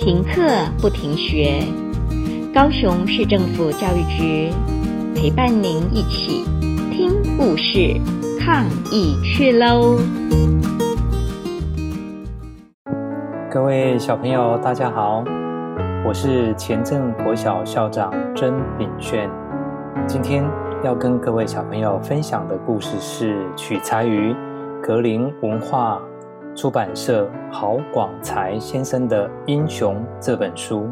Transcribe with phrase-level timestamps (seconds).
[0.00, 0.40] 停课
[0.80, 1.62] 不停学，
[2.54, 4.50] 高雄市政府教育局
[5.14, 6.42] 陪伴您一起
[6.90, 8.00] 听故事、
[8.40, 9.98] 抗疫去喽！
[13.50, 15.22] 各位小朋友，大家好，
[16.06, 19.30] 我是前镇国小校长曾炳炫。
[20.06, 20.42] 今天
[20.82, 24.34] 要跟各位小朋友分享的故事是取材于
[24.82, 26.00] 格林文化
[26.56, 30.88] 出版社郝广才先生的《英雄》这本书，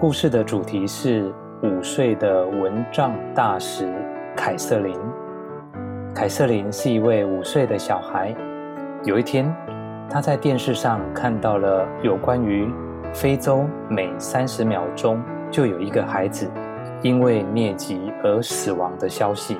[0.00, 1.30] 故事的主题是
[1.62, 3.92] 五岁的蚊帐大使
[4.34, 4.98] 凯瑟琳。
[6.14, 8.34] 凯瑟琳是一位五岁的小孩。
[9.04, 9.54] 有一天，
[10.10, 12.68] 他在电视上看到了有关于
[13.12, 16.50] 非洲每三十秒钟就有一个孩子
[17.02, 19.58] 因为疟疾而死亡的消息。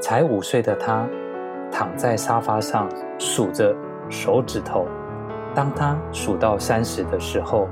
[0.00, 1.08] 才五岁的他
[1.72, 2.86] 躺在沙发上
[3.18, 3.74] 数着。
[4.08, 4.86] 手指头，
[5.54, 7.68] 当他数到三十的时候，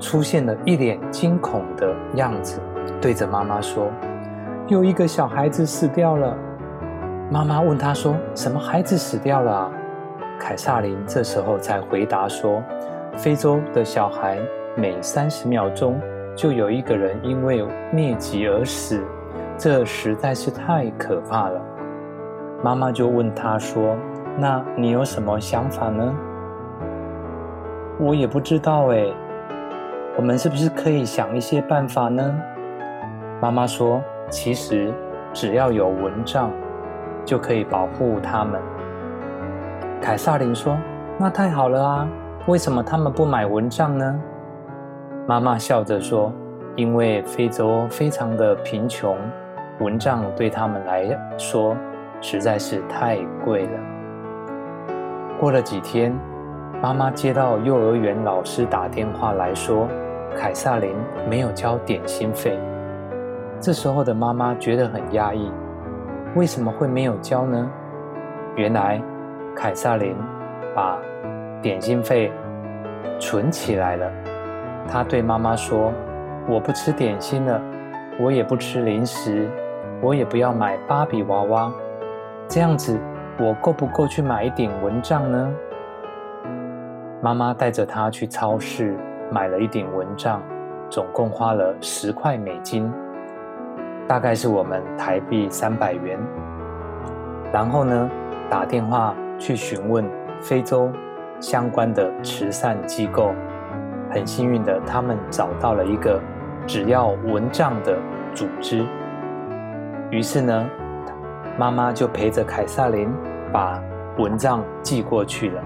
[0.00, 2.60] 出现了一脸惊恐的样子，
[3.00, 3.90] 对着妈妈说
[4.66, 6.36] ：“有一个小孩子死掉了。”
[7.30, 9.70] 妈妈问他说：“什么孩子死掉了？”
[10.38, 12.62] 凯萨琳这时候才回答说
[13.16, 14.38] ：“非洲的小孩
[14.76, 16.00] 每三十秒钟
[16.34, 19.02] 就有一个人因为疟疾而死，
[19.58, 21.60] 这实在是太可怕了。”
[22.64, 23.96] 妈妈就问他说。
[24.36, 26.14] 那你有什么想法呢？
[27.98, 29.06] 我也不知道哎。
[30.16, 32.34] 我们是不是可以想一些办法呢？
[33.40, 34.92] 妈妈说：“其实
[35.32, 36.52] 只要有蚊帐，
[37.24, 38.60] 就可以保护他们。”
[40.00, 40.76] 凯萨琳说
[41.18, 42.08] ：“那太好了啊！
[42.46, 44.20] 为什么他们不买蚊帐呢？”
[45.26, 46.32] 妈妈笑着说
[46.76, 49.16] ：“因为非洲非常的贫穷，
[49.80, 51.76] 蚊帐对他们来说
[52.20, 53.80] 实在是太贵了。”
[55.40, 56.16] 过了几天，
[56.80, 59.88] 妈妈接到幼儿园老师打电话来说，
[60.36, 60.94] 凯萨琳
[61.28, 62.58] 没有交点心费。
[63.60, 65.50] 这时候的妈妈觉得很压抑，
[66.36, 67.68] 为什么会没有交呢？
[68.54, 69.02] 原来，
[69.56, 70.16] 凯萨琳
[70.74, 70.96] 把
[71.60, 72.32] 点心费
[73.18, 74.10] 存起来了。
[74.88, 75.92] 她对妈妈说
[76.48, 77.60] ：“我不吃点心了，
[78.20, 79.48] 我也不吃零食，
[80.00, 81.72] 我也不要买芭比娃娃，
[82.48, 82.98] 这样子。”
[83.36, 85.52] 我够不够去买一顶蚊帐呢？
[87.20, 88.96] 妈妈带着她去超市
[89.30, 90.40] 买了一顶蚊帐，
[90.88, 92.92] 总共花了十块美金，
[94.06, 96.16] 大概是我们台币三百元。
[97.52, 98.08] 然后呢，
[98.48, 100.08] 打电话去询问
[100.40, 100.92] 非洲
[101.40, 103.32] 相关的慈善机构，
[104.10, 106.20] 很幸运的，他们找到了一个
[106.68, 107.96] 只要蚊帐的
[108.32, 108.86] 组织。
[110.10, 110.70] 于是呢，
[111.58, 113.08] 妈妈就陪着凯瑟琳
[113.52, 113.80] 把
[114.18, 115.62] 蚊帐寄过去了。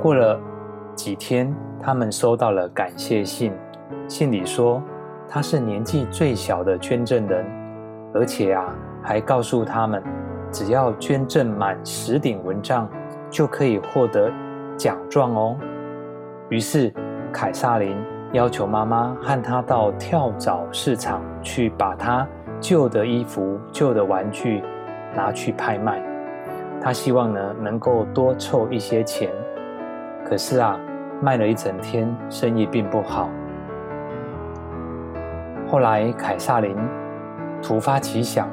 [0.00, 0.40] 过了
[0.94, 3.52] 几天，他们收到了感谢信，
[4.06, 4.82] 信里说
[5.28, 7.44] 他是年纪最小的捐赠人，
[8.14, 8.72] 而且啊，
[9.02, 10.02] 还告诉他们，
[10.52, 12.88] 只要捐赠满十顶蚊帐，
[13.30, 14.30] 就可以获得
[14.76, 15.56] 奖状哦。
[16.50, 16.92] 于是，
[17.32, 17.96] 凯瑟琳
[18.32, 22.28] 要求妈妈和他到跳蚤市场去把他
[22.64, 24.62] 旧的衣服、旧的玩具
[25.14, 26.02] 拿去拍卖。
[26.80, 29.30] 他希望呢能够多凑一些钱，
[30.24, 30.80] 可是啊，
[31.20, 33.28] 卖了一整天，生意并不好。
[35.68, 36.74] 后来凯撒琳
[37.60, 38.48] 突发奇想，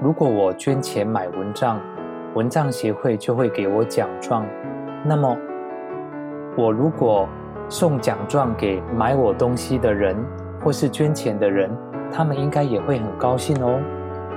[0.00, 1.80] 如果我捐钱买蚊帐，
[2.34, 4.46] 蚊帐协会就会给我奖状。
[5.04, 5.36] 那么，
[6.56, 7.28] 我如果
[7.68, 10.14] 送奖状给买我东西的人，
[10.62, 11.68] 或是捐钱的人，
[12.12, 13.80] 他们应该也会很高兴哦。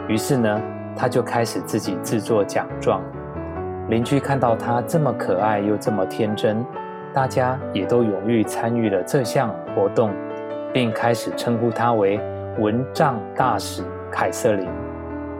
[0.07, 0.61] 于是呢，
[0.95, 3.01] 他就开始自己制作奖状。
[3.89, 6.66] 邻居看到他这么可爱又这么天真，
[7.13, 10.11] 大家也都踊跃参与了这项活动，
[10.73, 12.19] 并开始称呼他为
[12.59, 14.67] “蚊帐大使凯瑟琳”。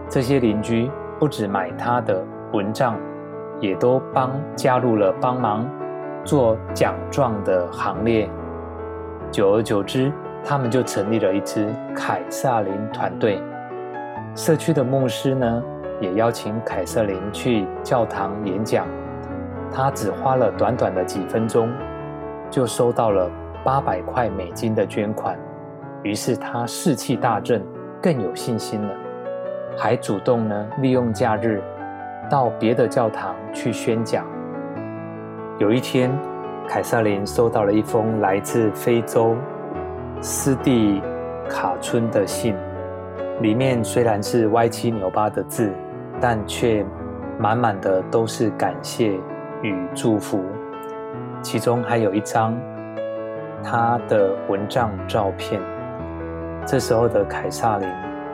[0.09, 3.00] 这些邻居不止买他的蚊帐，
[3.59, 5.65] 也都帮加入了帮忙
[6.23, 8.30] 做奖状的行列。
[9.31, 10.12] 久而久之，
[10.44, 13.42] 他们就成立了一支凯瑟琳团队。
[14.36, 15.63] 社区的牧师呢，
[16.01, 18.86] 也邀请凯瑟琳去教堂演讲。
[19.72, 21.72] 他只花了短短的几分钟，
[22.50, 23.30] 就收到了
[23.63, 25.38] 八百块美金的捐款。
[26.04, 27.63] 于是他士气大振，
[28.01, 28.94] 更有信心了，
[29.78, 31.62] 还主动呢利用假日
[32.30, 34.25] 到别的教堂去宣讲。
[35.60, 36.12] 有一天，
[36.68, 39.36] 凯瑟琳收到了一封来自非洲
[40.25, 41.01] 斯蒂
[41.49, 42.55] 卡村的信。
[43.41, 45.69] 里面虽然是歪七扭八的字，
[46.21, 46.85] 但却
[47.37, 49.19] 满满的都是感谢
[49.61, 50.41] 与祝福。
[51.41, 52.57] 其中还有一张
[53.61, 55.59] 他的蚊帐照片。
[56.65, 57.89] 这时候的凯撒琳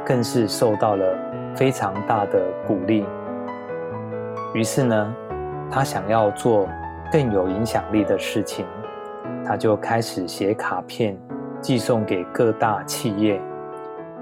[0.06, 1.18] 更是受到了
[1.56, 3.04] 非常大的鼓励。
[4.54, 5.16] 于是呢，
[5.72, 6.70] 他想要做
[7.12, 8.64] 更有影响力的事情，
[9.44, 11.18] 他就开始写卡片，
[11.62, 13.42] 寄送给各大企业。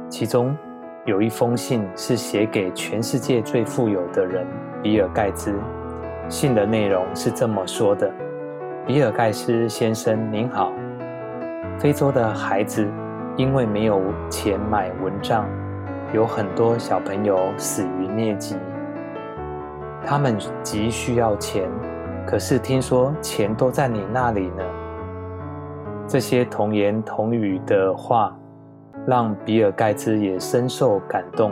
[0.09, 0.55] 其中
[1.05, 4.45] 有一封信是写给全世界最富有的人
[4.81, 5.53] 比尔盖茨。
[6.29, 8.11] 信的内容是这么说的
[8.85, 10.71] ：“比尔盖茨先生您好，
[11.79, 12.85] 非洲的孩子
[13.37, 15.47] 因为没有钱买蚊帐，
[16.13, 18.57] 有很多小朋友死于疟疾。”
[20.05, 21.69] 他们急需要钱，
[22.25, 24.63] 可是听说钱都在你那里呢。
[26.07, 28.33] 这些童言童语的话，
[29.05, 31.51] 让比尔盖茨也深受感动，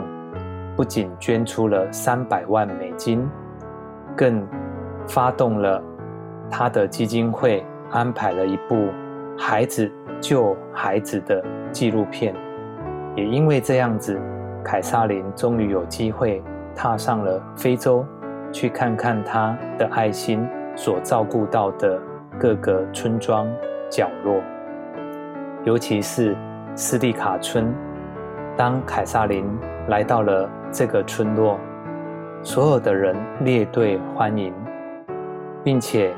[0.74, 3.28] 不仅捐出了三百万美金，
[4.16, 4.42] 更
[5.06, 5.82] 发动了
[6.50, 8.74] 他的基金会，安排了一部
[9.36, 9.92] 《孩子
[10.22, 12.34] 救孩子》的纪录片。
[13.14, 14.18] 也因为这样子，
[14.64, 16.42] 凯萨琳终于有机会
[16.74, 18.04] 踏上了非洲。
[18.52, 22.00] 去看看他的爱心所照顾到的
[22.38, 23.46] 各个村庄
[23.90, 24.42] 角落，
[25.64, 26.36] 尤其是
[26.74, 27.74] 斯蒂卡村。
[28.56, 29.44] 当凯撒琳
[29.88, 31.58] 来到了这个村落，
[32.42, 34.52] 所有的人列队欢迎，
[35.62, 36.14] 并且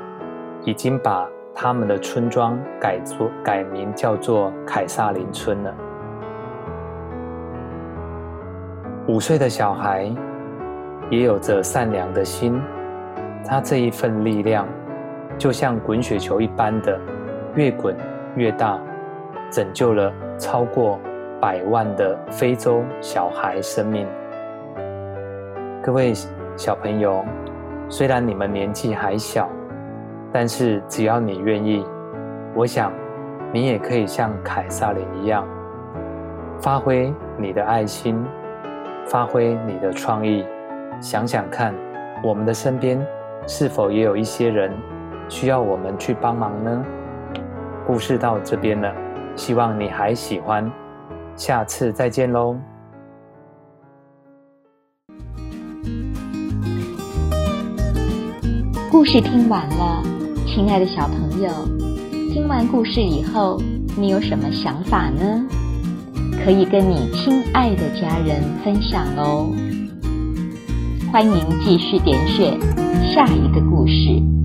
[0.64, 5.74] 已经把他们的村庄改作改名叫做凯撒琳村了。
[9.06, 10.12] 五岁的小孩。
[11.10, 12.60] 也有着善良的心，
[13.42, 14.68] 他这一份力量，
[15.38, 17.00] 就像滚雪球一般的，
[17.54, 17.96] 越滚
[18.36, 18.78] 越大，
[19.50, 20.98] 拯救了超过
[21.40, 24.06] 百万的非洲小孩生命。
[25.82, 26.12] 各位
[26.56, 27.24] 小朋友，
[27.88, 29.48] 虽然你们年纪还小，
[30.32, 31.84] 但是只要你愿意，
[32.54, 32.92] 我想
[33.52, 35.46] 你也可以像凯撒琳一样，
[36.60, 38.24] 发挥你的爱心，
[39.06, 40.44] 发挥你的创意。
[41.00, 41.72] 想想看，
[42.22, 43.00] 我们的身边
[43.46, 44.72] 是否也有一些人
[45.28, 46.84] 需要我们去帮忙呢？
[47.88, 48.94] 故事到这边了，
[49.34, 50.70] 希望你还喜欢，
[51.34, 52.54] 下次再见喽。
[58.90, 60.02] 故事听完了，
[60.46, 61.50] 亲爱的小朋友，
[62.30, 63.58] 听完故事以后，
[63.96, 65.46] 你有什么想法呢？
[66.44, 69.50] 可以跟你亲爱的家人分享哦。
[71.10, 71.32] 欢迎
[71.64, 72.60] 继续点选
[73.14, 74.37] 下一个故事。